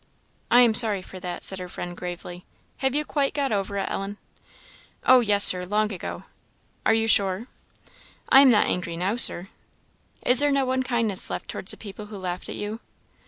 "I 0.49 0.61
am 0.61 0.73
sorry 0.73 1.03
for 1.03 1.19
that," 1.19 1.43
said 1.43 1.59
her 1.59 1.69
friend, 1.69 1.95
gravely. 1.95 2.43
"Have 2.77 2.95
you 2.95 3.05
quite 3.05 3.35
got 3.35 3.51
over 3.51 3.77
it, 3.77 3.87
Ellen?" 3.87 4.17
"Oh 5.03 5.19
yes, 5.19 5.43
Sir 5.43 5.63
long 5.63 5.93
ago." 5.93 6.23
"Are 6.87 6.93
you 6.95 7.05
sure?" 7.05 7.45
"I 8.27 8.39
am 8.41 8.49
not 8.49 8.65
angry 8.65 8.97
now, 8.97 9.15
Sir." 9.15 9.49
"Is 10.25 10.39
there 10.39 10.51
no 10.51 10.71
unkindness 10.71 11.29
left 11.29 11.47
towards 11.47 11.69
the 11.69 11.77
people 11.77 12.07
who 12.07 12.17
laughed 12.17 12.49
at 12.49 12.55
you?" 12.55 12.79